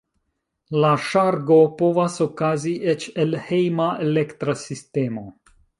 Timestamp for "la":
0.83-0.93